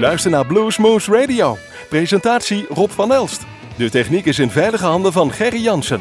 [0.00, 1.56] U luistert naar Bluesmoose Radio.
[1.88, 3.46] Presentatie Rob van Elst.
[3.76, 6.00] De techniek is in veilige handen van Gerry Jansen.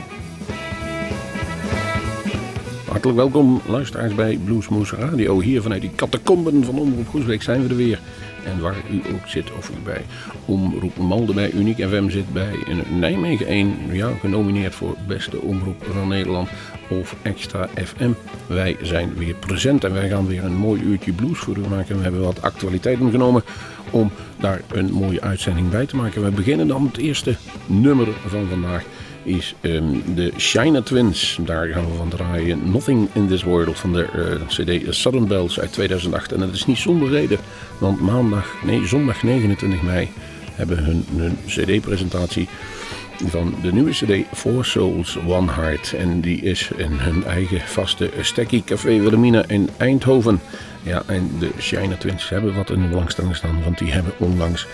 [2.88, 5.40] Hartelijk welkom luisteraars bij Bluesmoose Radio.
[5.40, 8.00] Hier vanuit die catacomben van Omroep Groesbeek zijn we er weer.
[8.46, 10.06] En waar u ook zit, of u bij
[10.46, 12.54] Omroep Malden bij Uniek FM zit, bij
[13.00, 16.50] Nijmegen 1, ja, genomineerd voor beste omroep van Nederland
[16.90, 18.12] of Extra FM.
[18.48, 21.98] Wij zijn weer present en wij gaan weer een mooi uurtje blues voor u maken.
[21.98, 23.44] We hebben wat actualiteiten genomen
[23.92, 26.24] om daar een mooie uitzending bij te maken.
[26.24, 28.84] We beginnen dan het eerste nummer van vandaag
[29.24, 31.38] is um, de China Twins.
[31.42, 32.72] Daar gaan we van draaien.
[32.72, 36.32] Nothing in this world van de uh, CD Southern Bells uit 2008.
[36.32, 37.38] En dat is niet zonder reden,
[37.78, 40.10] want maandag, nee, zondag 29 mei
[40.60, 42.50] hebben hun, hun CD-presentatie
[43.26, 45.94] van de nieuwe CD Four Souls One Heart.
[45.94, 50.40] En die is in hun eigen vaste Stekkie Café Wilhelmina in Eindhoven.
[50.84, 54.68] Ja, en de China Twins hebben wat de belangstelling staan, want die hebben onlangs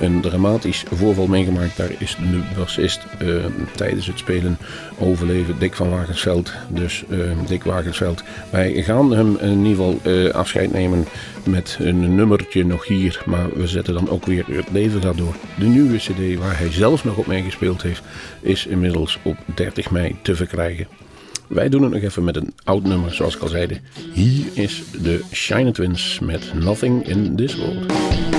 [0.00, 1.76] een dramatisch voorval meegemaakt.
[1.76, 4.58] Daar is de bassist uh, tijdens het spelen
[4.98, 6.52] overleven, Dick van Wagensveld.
[6.68, 8.22] Dus uh, Dick Wagensveld.
[8.50, 11.06] Wij gaan hem in ieder geval uh, afscheid nemen
[11.44, 13.22] met een nummertje nog hier.
[13.26, 15.34] Maar we zetten dan ook weer het leven gaat door.
[15.58, 18.02] De nieuwe cd waar hij zelf nog op meegespeeld heeft,
[18.40, 20.86] is inmiddels op 30 mei te verkrijgen.
[21.48, 23.80] Wij doen het nog even met een oud nummer, zoals ik al zei.
[24.12, 28.37] Hier is de Shine Twins met Nothing in This World.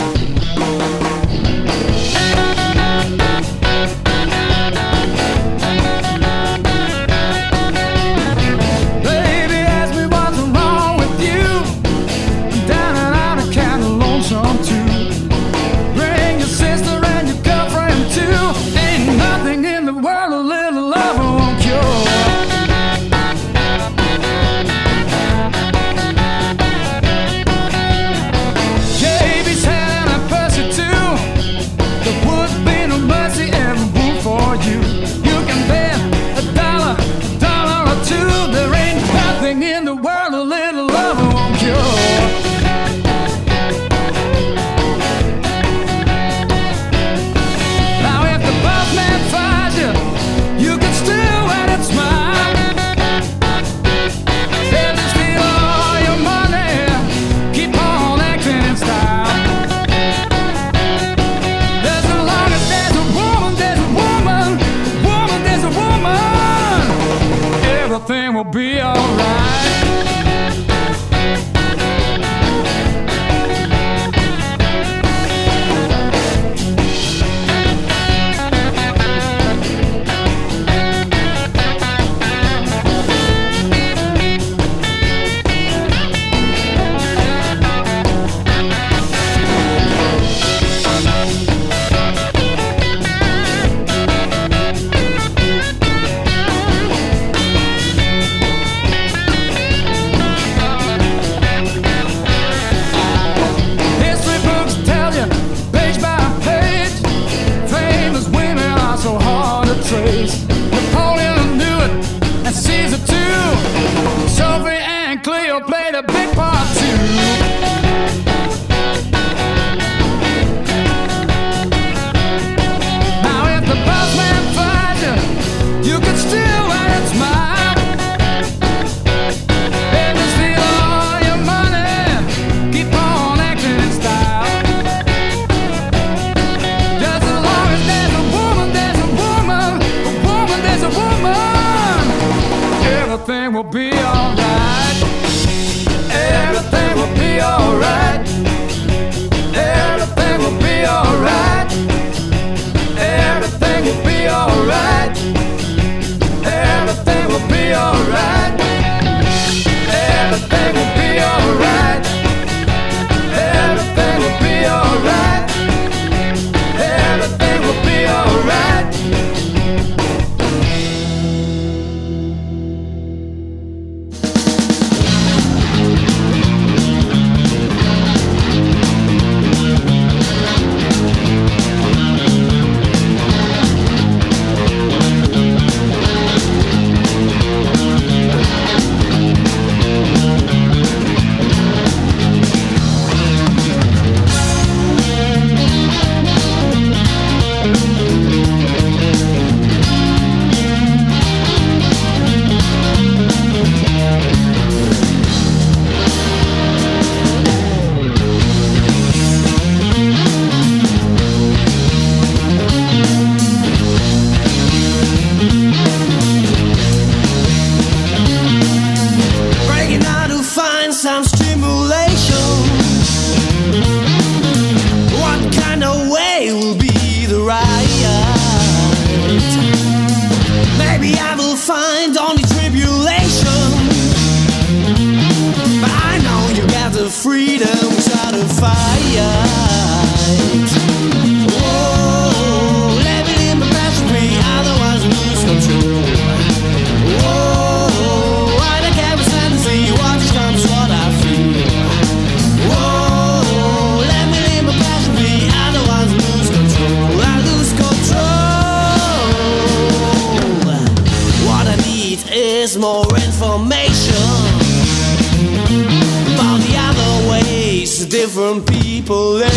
[268.49, 269.51] Different people live.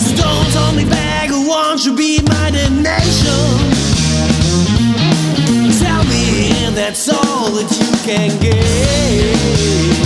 [0.00, 2.80] So don't hold me back, who wants to be my nation?
[5.80, 9.99] Tell me that's all that you can give.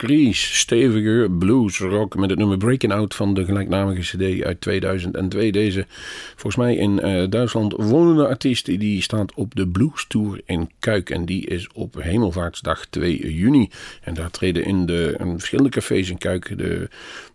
[0.00, 5.52] Mark Rees, stevige bluesrock met het nummer Breaking Out van de gelijknamige CD uit 2002.
[5.52, 5.86] Deze,
[6.30, 11.10] volgens mij in eh, Duitsland wonende artiest, die staat op de Blues Tour in Kuik.
[11.10, 13.70] En die is op Hemelvaartsdag 2 juni.
[14.02, 16.88] En daar treden in de verschillende cafés in Kuik de,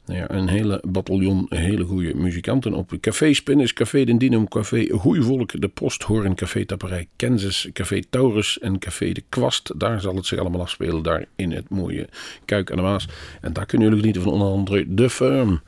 [0.05, 2.91] nou ja, een hele bataljon hele goede muzikanten op.
[2.99, 8.79] Café Spinnis, Café Den Dinum, Café Goeievolk, De Posthoorn, Café Tapperij Kansas, Café Taurus en
[8.79, 9.79] Café De Kwast.
[9.79, 12.09] Daar zal het zich allemaal afspelen, daar in het mooie
[12.45, 13.07] Kuik aan de Maas.
[13.41, 15.61] En daar kunnen jullie genieten van onder andere The Firm.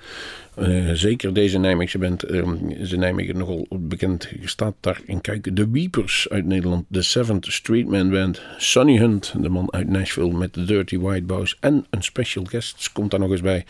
[0.58, 2.30] Eh, zeker deze Nijmeegse band,
[2.70, 5.56] is in Nijmegen nogal bekend, staat daar in kijk.
[5.56, 10.54] De Weepers uit Nederland, de Seventh Streetman Band, Sonny Hunt, de man uit Nashville met
[10.54, 13.66] de Dirty White Boys en een special guest komt daar nog eens bij.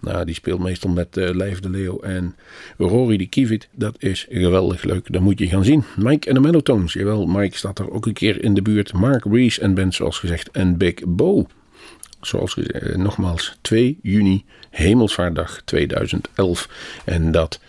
[0.00, 2.36] Nou, die speelt meestal met uh, Lijf de Leo en
[2.78, 3.68] Rory de Kivit.
[3.72, 5.84] Dat is geweldig leuk, dat moet je gaan zien.
[5.96, 8.92] Mike en de Mellotones, jawel, Mike staat er ook een keer in de buurt.
[8.92, 11.46] Mark Reese en band zoals gezegd en Big Bo
[12.20, 16.68] zoals gezegd, nogmaals 2 juni, Hemelsvaartdag 2011.
[17.04, 17.60] En dat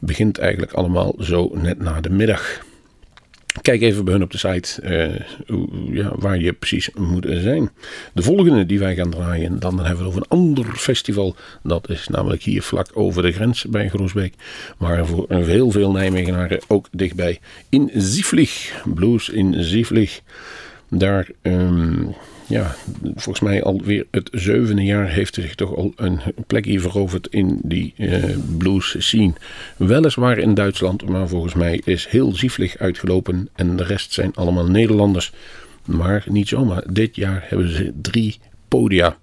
[0.00, 2.66] begint eigenlijk allemaal zo net na de middag.
[3.62, 7.70] Kijk even bij hun op de site uh, ja, waar je precies moet zijn.
[8.12, 11.36] De volgende die wij gaan draaien, dan hebben we over een ander festival.
[11.62, 14.34] Dat is namelijk hier vlak over de grens bij Groesbeek.
[14.78, 17.40] Maar voor heel veel Nijmegenaren ook dichtbij.
[17.68, 20.20] In Zieflig, Blues in Zieflig.
[20.90, 22.14] Daar um,
[22.48, 27.26] ja, volgens mij alweer het zevende jaar heeft hij zich toch al een plekje veroverd
[27.26, 28.24] in die uh,
[28.58, 29.32] blues scene.
[29.76, 34.66] Weliswaar in Duitsland, maar volgens mij is heel zieflig uitgelopen en de rest zijn allemaal
[34.66, 35.32] Nederlanders.
[35.84, 36.84] Maar niet zomaar.
[36.92, 38.38] Dit jaar hebben ze drie
[38.68, 39.16] podia.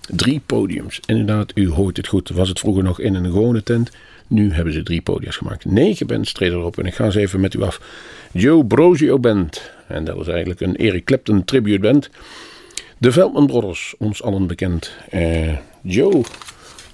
[0.00, 1.00] Drie podiums.
[1.06, 2.28] Inderdaad, u hoort het goed.
[2.28, 3.90] Was het vroeger nog in een gewone tent?
[4.26, 5.64] Nu hebben ze drie podia's gemaakt.
[5.64, 7.80] Negen bands treden erop en ik ga ze even met u af.
[8.32, 9.70] Joe Brosio Band.
[9.88, 12.10] En dat was eigenlijk een Eric Clapton tribute band.
[13.00, 14.92] De Veldman Brothers, ons allen bekend.
[15.14, 16.22] Uh, Joe,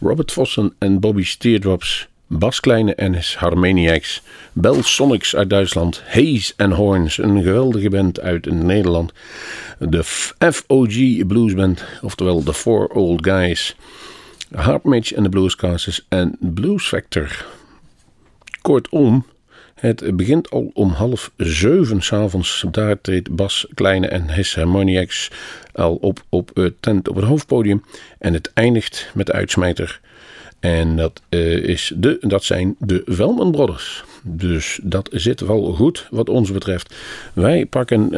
[0.00, 2.08] Robert Vossen en Bobby Steerdrops.
[2.26, 4.22] Bas Kleine en his Harmoniacs.
[4.52, 6.02] Bell Sonics uit Duitsland.
[6.06, 9.12] Haze and Horns, een geweldige band uit Nederland.
[9.78, 10.04] De
[10.52, 13.76] FOG Blues Band, oftewel The Four Old Guys.
[14.54, 17.46] Harpmatch en de Bluescasters en Blues Factor.
[18.62, 19.24] Kortom,
[19.74, 22.64] het begint al om half zeven s'avonds.
[22.70, 25.30] Daar treedt Bas Kleine en His Harmoniacs
[25.74, 27.82] al op op het tent op het hoofdpodium.
[28.18, 30.00] En het eindigt met de uitsmijter.
[30.64, 34.04] En dat, uh, is de, dat zijn de Velman Brothers.
[34.22, 36.94] Dus dat zit wel goed wat ons betreft.
[37.32, 38.10] Wij pakken, uh,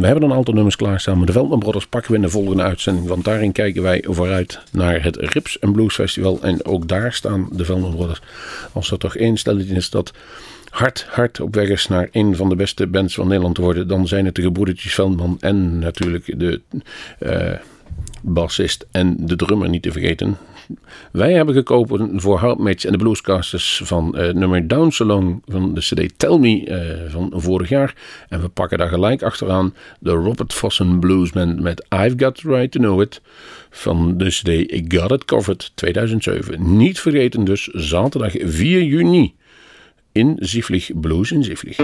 [0.00, 1.16] we hebben een aantal nummers klaarstaan.
[1.16, 3.06] Maar de Velman Brothers pakken we in de volgende uitzending.
[3.06, 6.38] Want daarin kijken wij vooruit naar het Rips Blues Festival.
[6.42, 8.20] En ook daar staan de Velman Brothers.
[8.72, 10.12] Als er toch één stelletje is dat
[10.72, 13.88] hard, hard op weg is naar een van de beste bands van Nederland te worden,
[13.88, 16.60] dan zijn het de gebroedertjes Veldman en natuurlijk de
[17.20, 17.52] uh,
[18.22, 20.36] bassist en de drummer niet te vergeten.
[21.12, 25.80] Wij hebben gekozen voor Hardmatch en de Bluescasters van uh, nummer Down So van de
[25.80, 27.94] CD Tell Me uh, van vorig jaar.
[28.28, 32.80] En we pakken daar gelijk achteraan de Robert Fossen Bluesman met I've Got Right to
[32.80, 33.20] Know It
[33.70, 36.76] van de CD Got It Covered 2007.
[36.76, 39.34] Niet vergeten dus zaterdag 4 juni
[40.12, 41.78] in Zieflig Blues in Zieflig.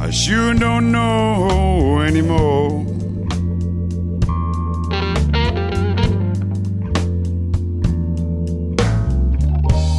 [0.00, 2.86] I sure don't know anymore.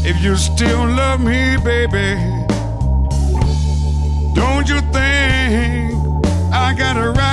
[0.05, 2.15] If you still love me, baby,
[4.35, 5.93] don't you think
[6.53, 7.32] I got a right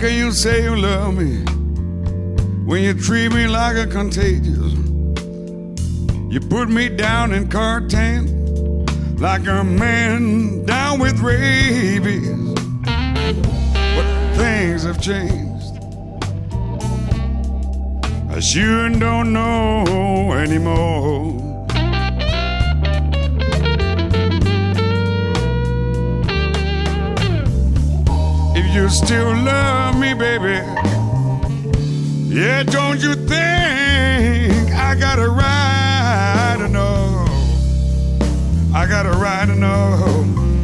[0.00, 1.44] can you say you love me
[2.64, 4.72] when you treat me like a contagious?
[6.32, 8.86] You put me down in quarantine
[9.16, 15.76] like a man down with rabies but things have changed.
[18.30, 21.39] I sure don't know anymore.
[28.72, 30.60] You still love me, baby,
[32.32, 37.26] yeah, don't you think I got a right to know?
[38.72, 39.96] I got a right to know.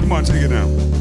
[0.00, 0.95] Come on, take it down.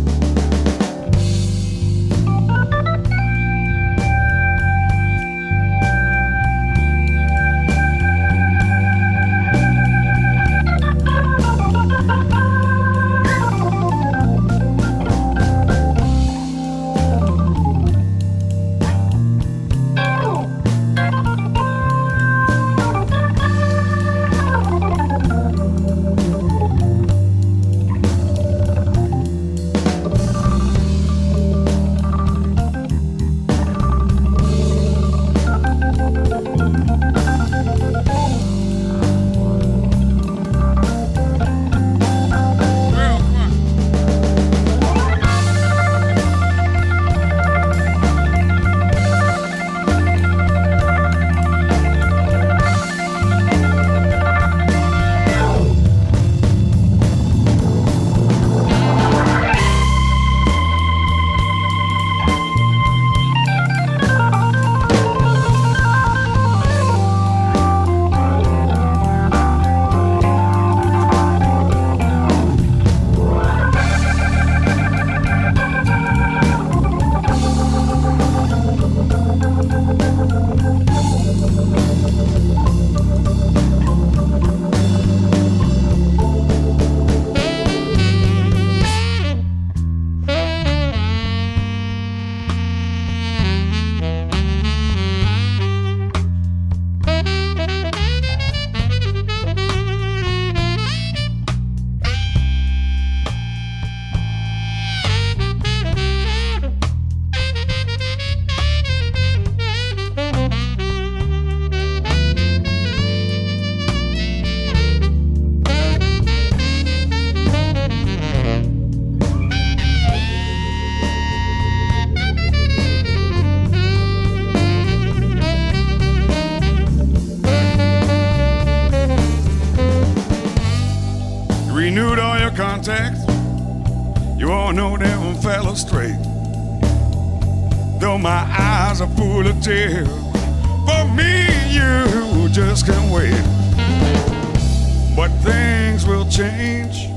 [146.26, 147.10] will change.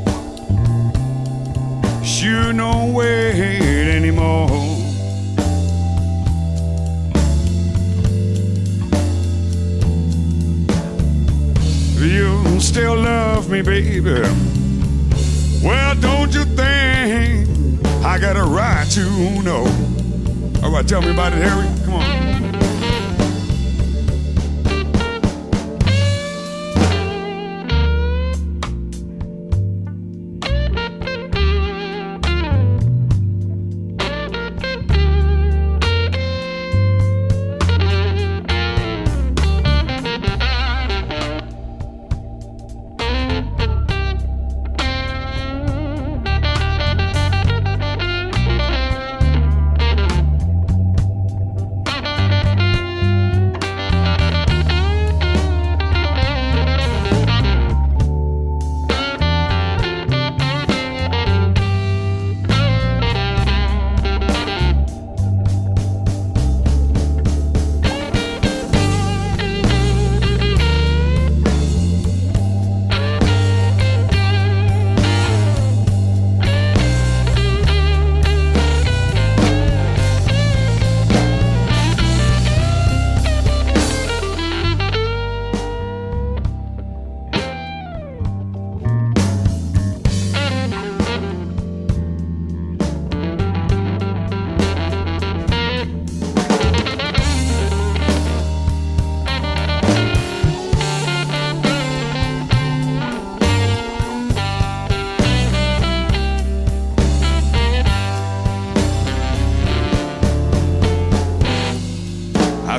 [2.21, 4.49] You don't wait anymore.
[12.01, 14.21] You still love me, baby.
[15.63, 17.49] Well, don't you think
[18.05, 19.65] I got a right to know?
[20.63, 21.67] All right, tell me about it, Harry.
[21.85, 22.28] Come on.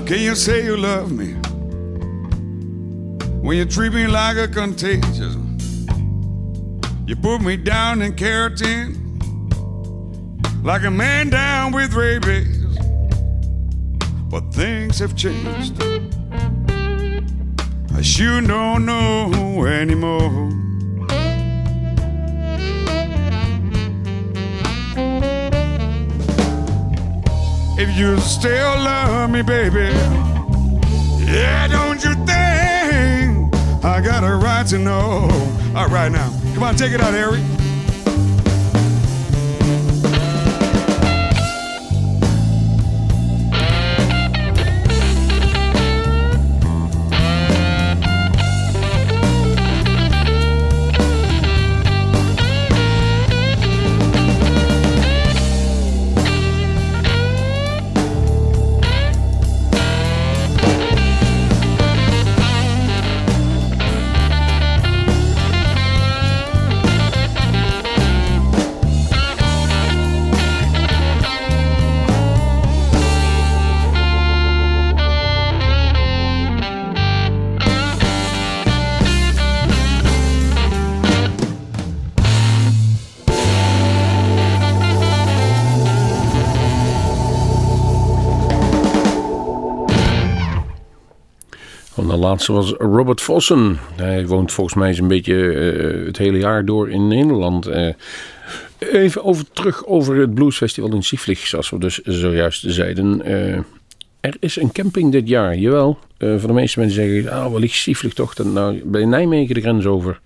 [0.10, 1.34] Can you say you love me
[3.44, 5.36] when you treat me like a contagious?
[7.06, 8.96] You put me down in keratin
[10.64, 12.58] like a man down with rabies.
[14.32, 15.80] But things have changed.
[17.94, 20.59] I sure don't know anymore.
[27.80, 29.94] If you still love me, baby.
[31.26, 35.30] Yeah, don't you think I got a right to know?
[35.76, 37.59] All right, now, come on, take it out, Harry.
[92.30, 93.80] Laatste was Robert Vossen.
[93.96, 97.68] Hij woont volgens mij een beetje uh, het hele jaar door in Nederland.
[97.68, 97.94] Uh,
[98.80, 103.22] even over, terug over het Bluesfestival in Sieflich, zoals we dus zojuist zeiden.
[104.20, 106.00] Er is een camping dit jaar, jawel.
[106.18, 108.34] voor de meeste mensen zeggen, ah, wellicht Sieflich toch?
[108.34, 110.20] Dan, nou, bij Nijmegen de grens over.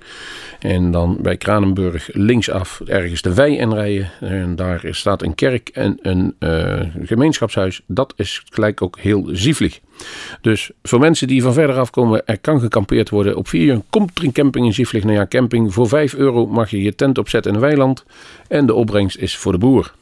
[0.60, 4.12] En dan bij Kranenburg linksaf ergens de wei inrijden.
[4.20, 7.82] En daar staat een kerk en een uh, gemeenschapshuis.
[7.88, 9.80] Dat is gelijk ook heel zieflig.
[10.42, 13.36] Dus voor mensen die van verder afkomen, er kan gekampeerd worden.
[13.36, 15.74] Op 4 juni komt er een camping in Zieflig naar ja, camping.
[15.74, 18.06] Voor 5 euro mag je je tent opzetten in een weiland.
[18.48, 19.94] En de opbrengst is voor de boer.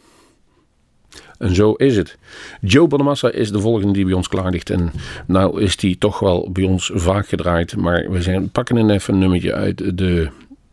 [1.42, 2.18] En zo is het.
[2.62, 4.70] Joe Bonamassa is de volgende die bij ons klaar ligt.
[4.70, 4.92] En
[5.28, 7.76] nou is die toch wel bij ons vaak gedraaid.
[7.76, 10.30] Maar we zijn, pakken een even een nummertje uit de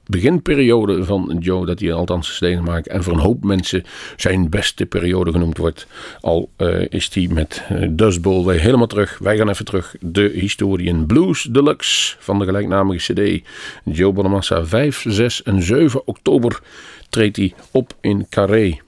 [0.08, 2.88] beginperiode van Joe, dat hij althans stenen maakt.
[2.88, 3.84] En voor een hoop mensen
[4.16, 5.86] zijn beste periode genoemd wordt.
[6.20, 9.18] Al uh, is hij met uh, Dust Bowl weer helemaal terug.
[9.18, 9.94] Wij gaan even terug.
[10.00, 13.48] De Historian Blues Deluxe van de gelijknamige CD.
[13.84, 16.60] Joe Bonamassa 5, 6 en 7 oktober
[17.08, 18.78] treedt hij op in Carré.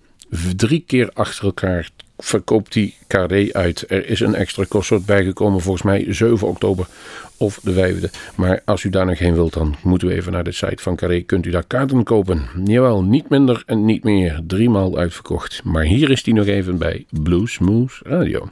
[0.56, 3.84] Drie keer achter elkaar verkoopt die Carré uit.
[3.88, 6.86] Er is een extra kostsoort bijgekomen, volgens mij 7 oktober
[7.36, 8.34] of de 5e.
[8.36, 10.96] Maar als u daar nog heen wilt, dan moeten we even naar de site van
[10.96, 11.20] Carré.
[11.20, 12.48] Kunt u daar kaarten kopen?
[12.64, 14.40] Jawel, niet minder en niet meer.
[14.46, 15.60] Driemaal uitverkocht.
[15.64, 18.48] Maar hier is die nog even bij Blues Moose Radio.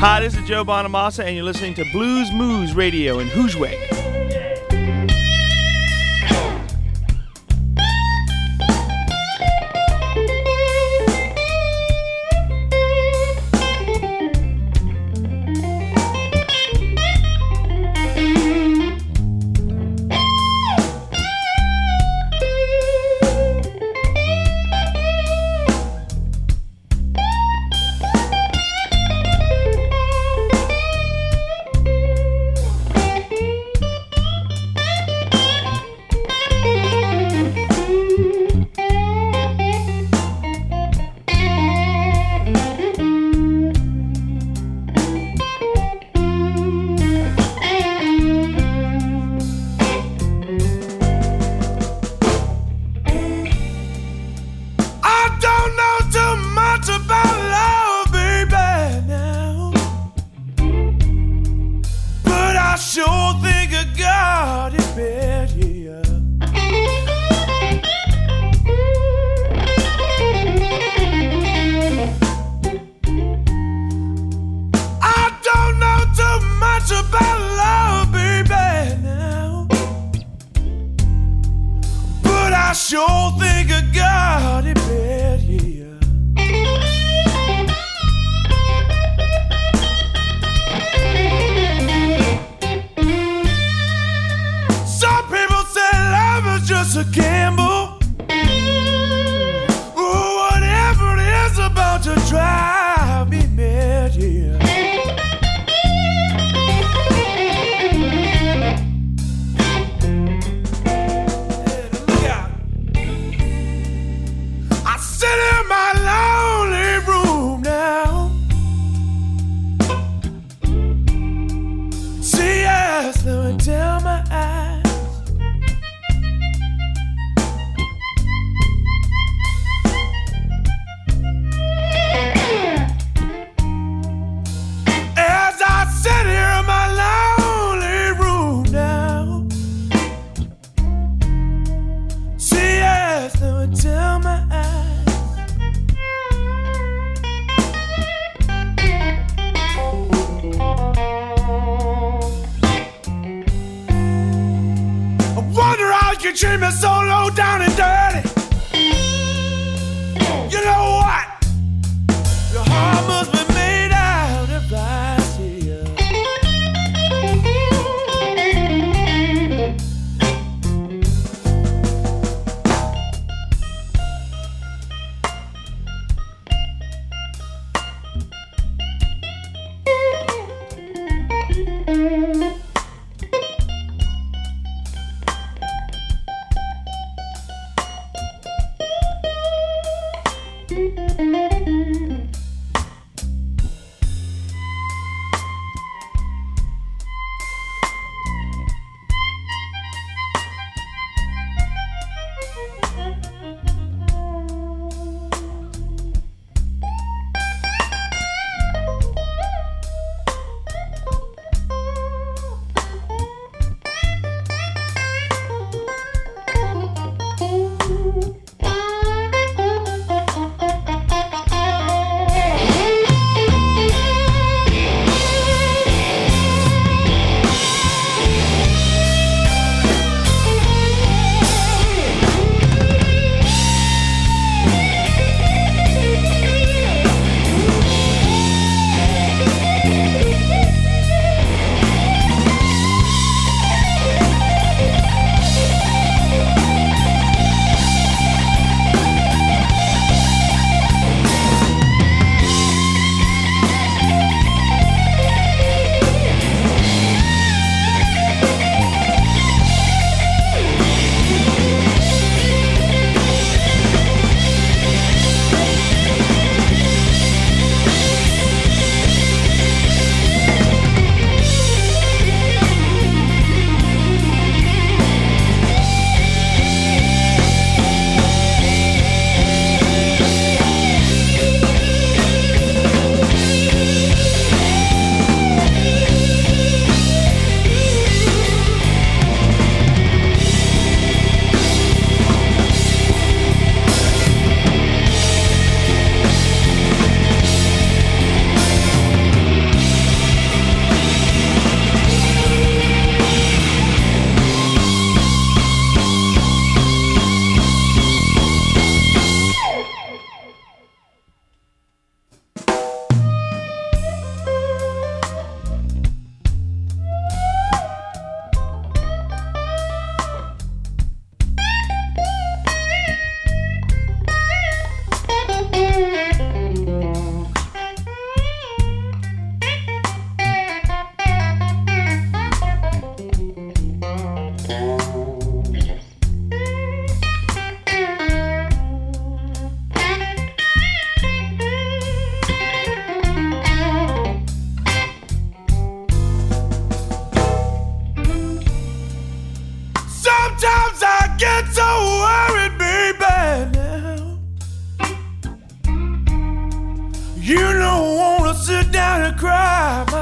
[0.00, 4.17] Hi, this is Joe Bonamassa, and you're listening to Blues Moose Radio in Hoosweg.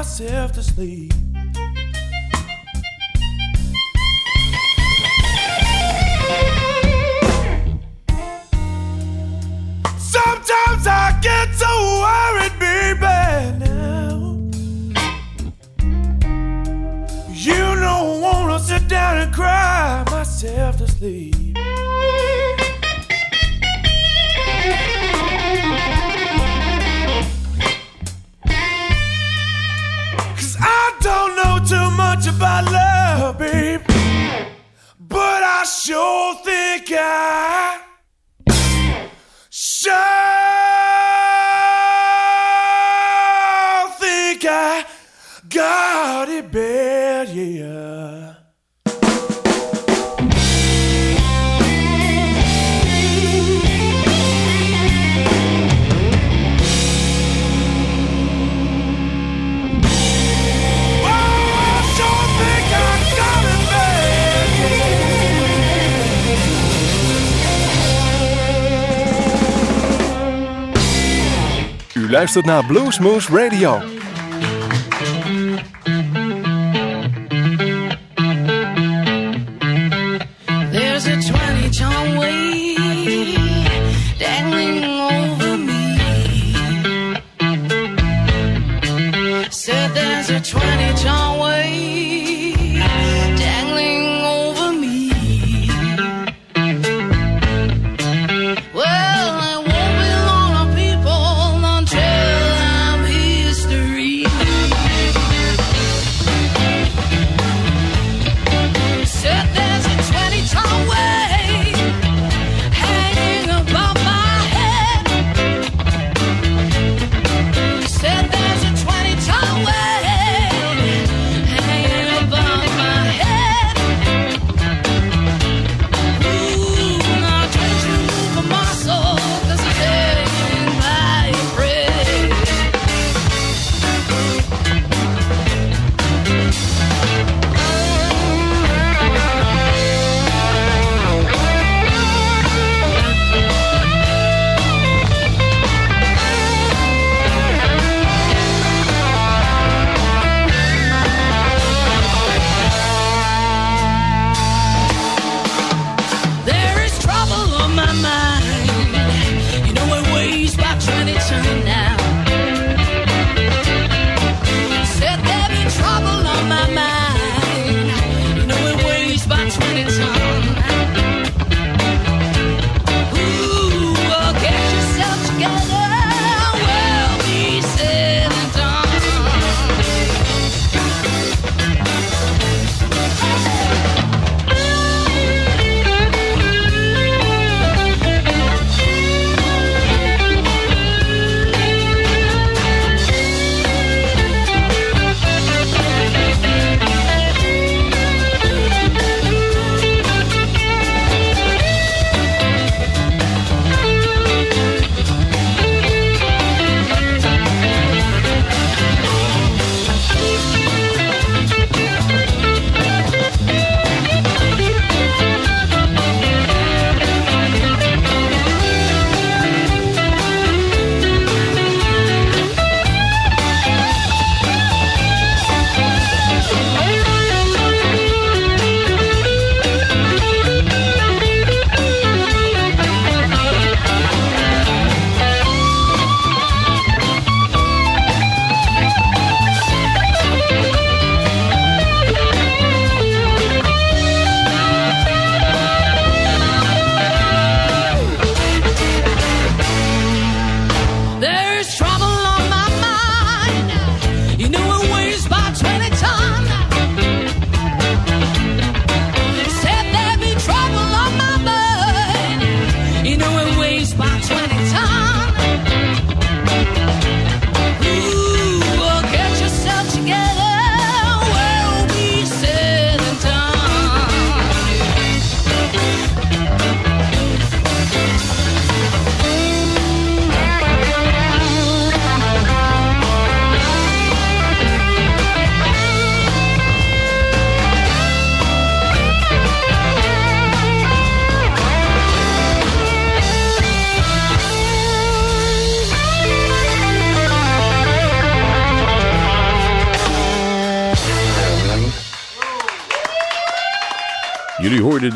[0.07, 1.11] myself to sleep.
[9.97, 11.71] Sometimes I get so
[12.05, 13.01] worried, baby.
[13.59, 14.17] Now
[17.29, 21.46] you don't wanna sit down and cry myself to sleep.
[32.39, 33.81] my love, babe,
[34.99, 36.26] but I sure.
[72.17, 73.96] luistert naar Bluesmoose Radio.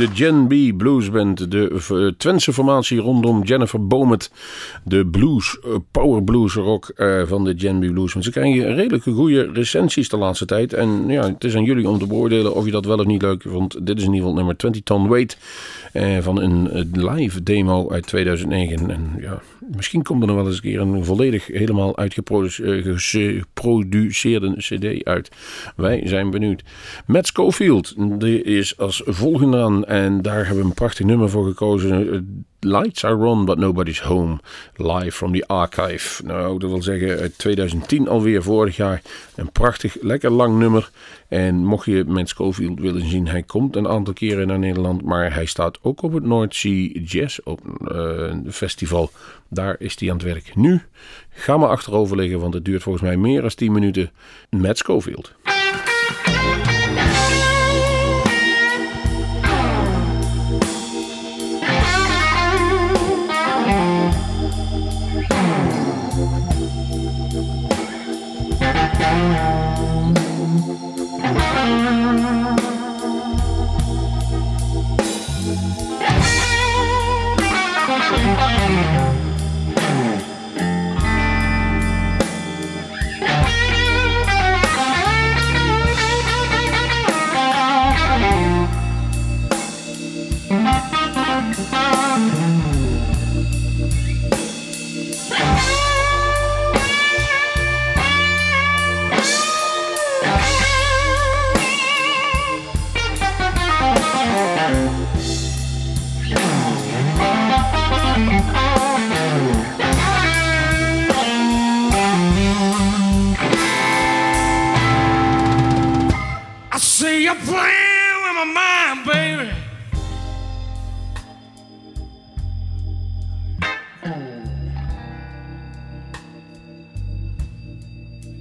[0.01, 4.31] De Gen B Blues Band, de eh, Twentse formatie rondom Jennifer Bomet,
[4.83, 8.11] de blues, eh, power blues rock eh, van de Gen B Blues.
[8.11, 11.99] Ze krijgen redelijke goede recensies de laatste tijd en ja, het is aan jullie om
[11.99, 13.85] te beoordelen of je dat wel of niet leuk vond.
[13.85, 15.37] Dit is in ieder geval nummer 20 Ton Weight
[16.19, 19.41] van een live demo uit 2009 en ja,
[19.75, 25.31] misschien komt er nog wel eens een keer een volledig helemaal uitgeproduceerde cd uit.
[25.75, 26.63] Wij zijn benieuwd.
[27.05, 31.45] Matt Schofield, die is als volgende aan en daar hebben we een prachtig nummer voor
[31.45, 32.45] gekozen.
[32.59, 34.39] Lights are on, but nobody's home.
[34.75, 36.23] Live from the archive.
[36.25, 39.01] Nou, dat wil zeggen uit 2010 alweer, vorig jaar.
[39.35, 40.89] Een prachtig, lekker lang nummer.
[41.27, 45.03] En mocht je Matt Schofield willen zien, hij komt een aantal keren naar Nederland.
[45.03, 49.11] Maar hij staat ook op het North Sea Jazz eh, Festival.
[49.49, 50.55] Daar is hij aan het werk.
[50.55, 50.81] Nu,
[51.29, 54.11] ga maar achterover liggen, want het duurt volgens mij meer dan 10 minuten.
[54.49, 55.33] Matt Schofield.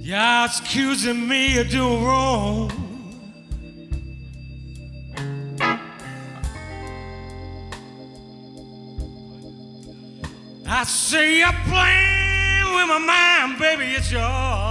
[0.03, 2.71] You're accusing me of doing wrong.
[10.67, 13.93] I see you playing with my mind, baby.
[13.93, 14.61] It's your.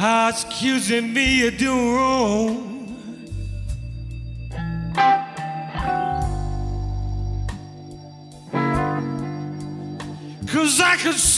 [0.00, 2.69] accusing me of doing wrong.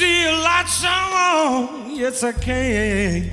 [0.02, 1.90] See a lot so wrong.
[1.94, 3.30] Yes, I can.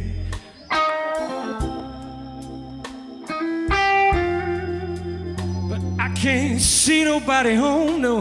[5.69, 8.17] But I can't see nobody home, no.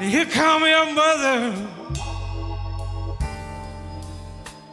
[0.00, 1.38] Here come your mother.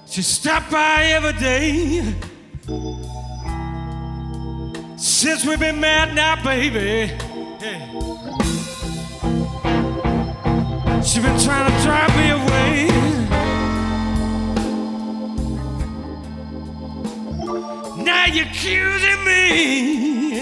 [0.05, 2.13] She stop by every day.
[4.97, 7.13] Since we've been mad now, baby.
[7.63, 8.18] Hey.
[11.09, 12.87] She been trying to drive me away.
[18.03, 20.39] Now you're accusing me.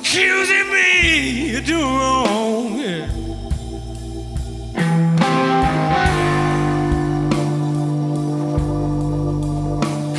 [0.00, 2.80] accusing me of doing wrong.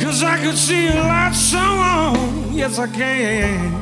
[0.00, 1.17] Cause I could see wrong.
[2.58, 3.72] Yes, I can.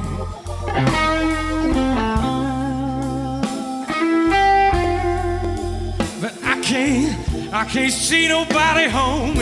[6.21, 9.39] But I can't, I can't see nobody home.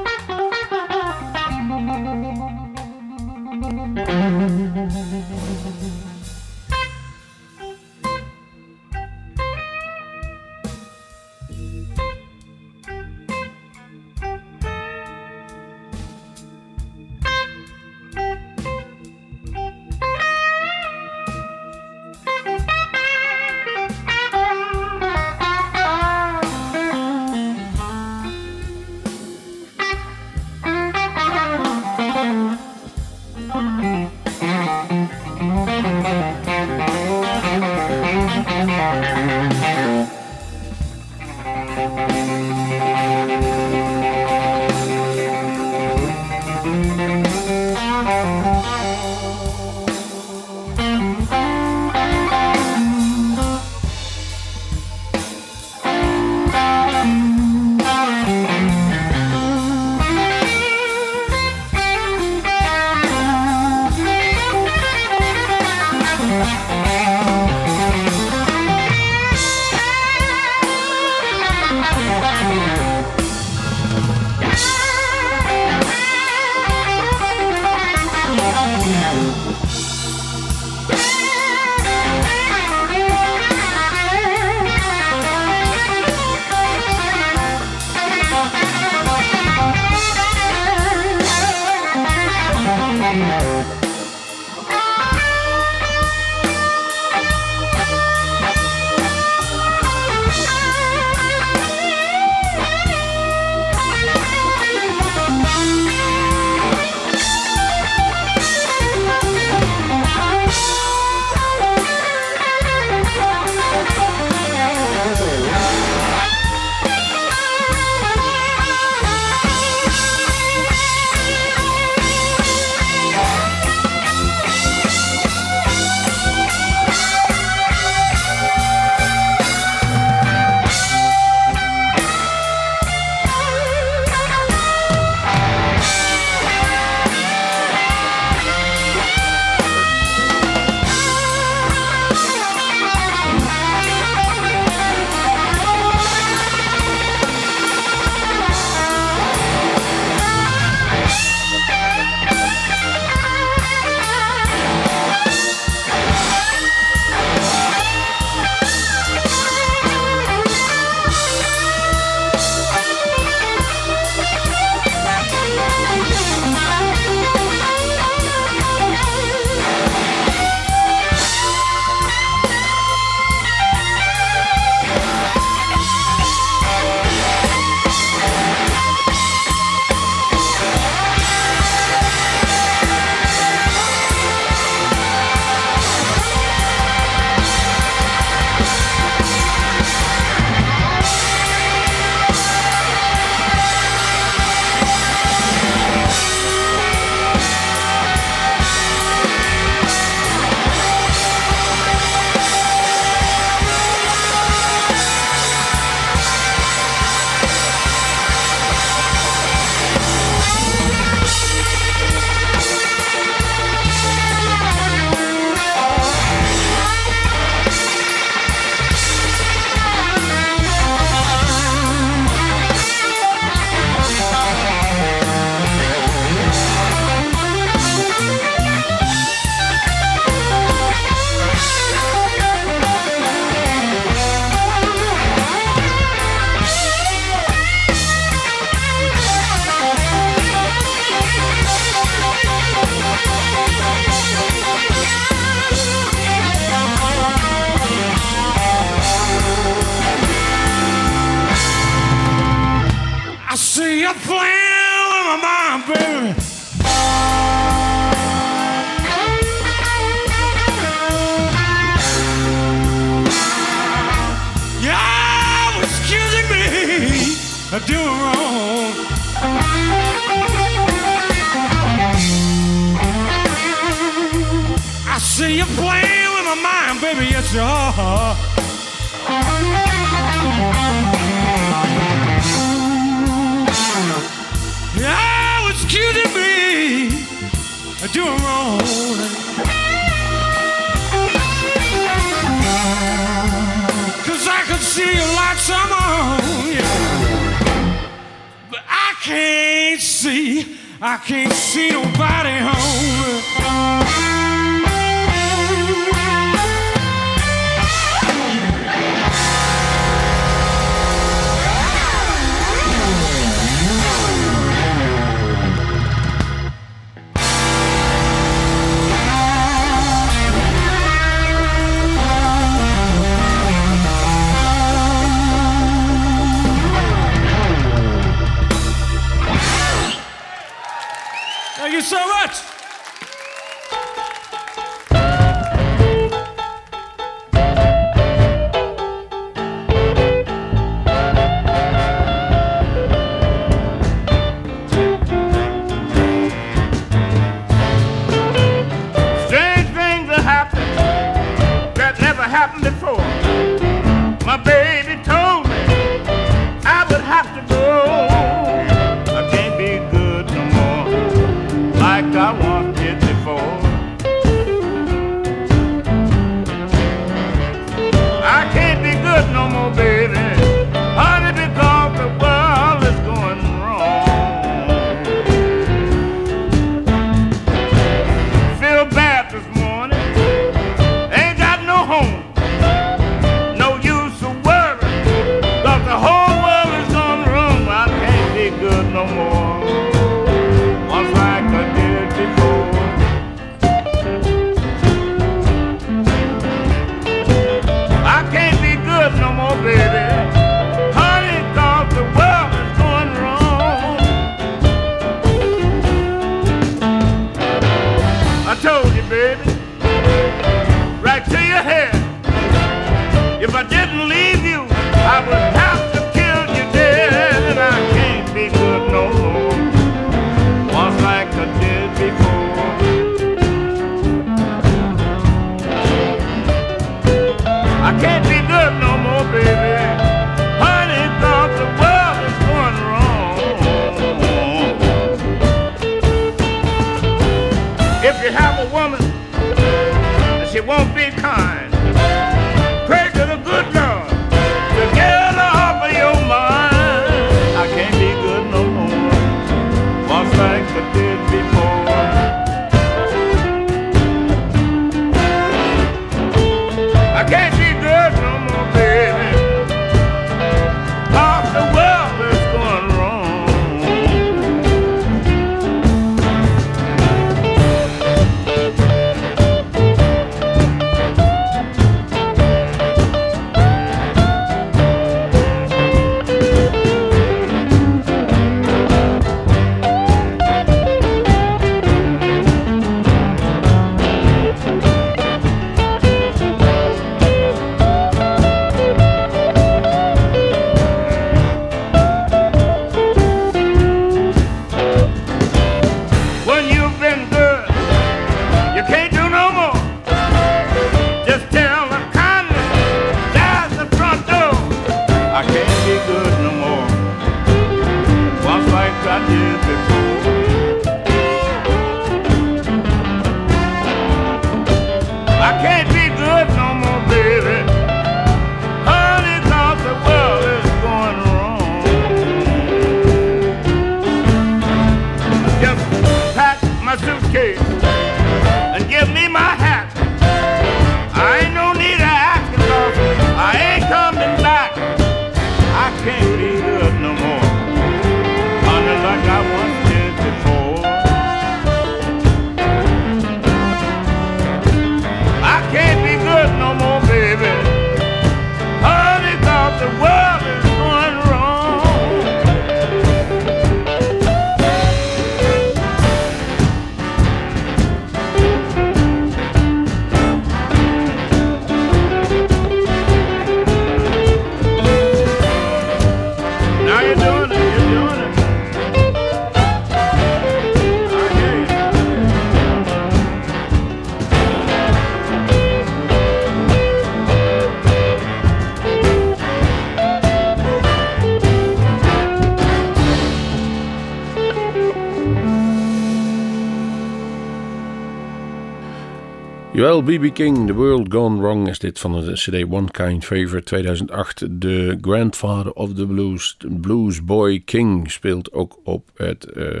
[590.26, 590.52] B.B.
[590.54, 594.80] King, The World Gone Wrong is dit van de CD One Kind Favor 2008.
[594.80, 600.00] De Grandfather of the Blues, Blues Boy King, speelt ook op het uh,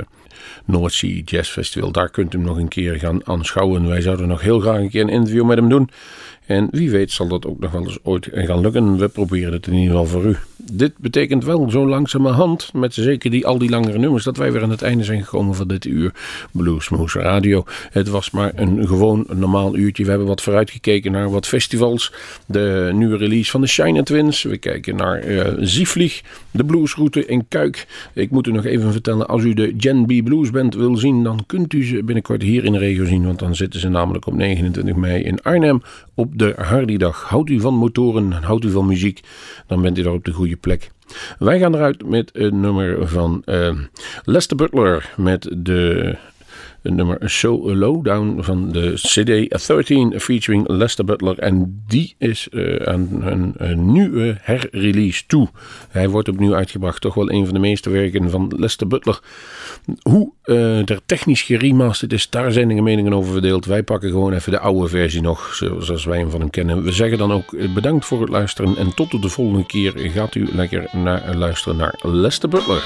[0.64, 1.92] North Sea Jazz Festival.
[1.92, 3.88] Daar kunt u hem nog een keer gaan aanschouwen.
[3.88, 5.90] Wij zouden nog heel graag een keer een interview met hem doen.
[6.46, 8.96] En wie weet zal dat ook nog wel eens ooit gaan lukken.
[8.96, 10.36] We proberen het in ieder geval voor u.
[10.72, 14.62] Dit betekent wel zo langzamerhand, met zeker die, al die langere nummers, dat wij weer
[14.62, 16.12] aan het einde zijn gekomen van dit uur
[16.52, 17.64] Bluesmoes Radio.
[17.90, 20.02] Het was maar een gewoon normaal uurtje.
[20.04, 22.12] We hebben wat vooruitgekeken naar wat festivals.
[22.46, 24.42] De nieuwe release van de Shine Twins.
[24.42, 27.86] We kijken naar uh, Zieflieg, de bluesroute in Kuik.
[28.14, 31.22] Ik moet u nog even vertellen, als u de Gen B Blues Band wil zien,
[31.22, 33.24] dan kunt u ze binnenkort hier in de regio zien.
[33.24, 35.82] Want dan zitten ze namelijk op 29 mei in Arnhem
[36.14, 37.22] op de Hardy-dag.
[37.22, 39.20] Houdt u van motoren, houdt u van muziek,
[39.66, 40.90] dan bent u daar op de goede plek.
[41.38, 43.78] Wij gaan eruit met een nummer van uh,
[44.24, 46.16] Lester Butler met de
[46.82, 51.38] het nummer So Lowdown van de CD 13 featuring Lester Butler.
[51.38, 55.48] En die is uh, aan een, een, nieuwe herrelease toe.
[55.88, 57.00] Hij wordt opnieuw uitgebracht.
[57.00, 59.20] Toch wel een van de meeste werken van Lester Butler.
[60.02, 63.64] Hoe uh, er technisch geremasterd is, daar zijn de meningen over verdeeld.
[63.64, 66.82] Wij pakken gewoon even de oude versie nog, zoals wij hem van hem kennen.
[66.82, 68.76] We zeggen dan ook eh, bedankt voor het luisteren.
[68.76, 72.82] En tot de volgende keer gaat u lekker naar, luisteren naar Lester Butler.